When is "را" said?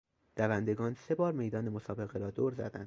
2.19-2.31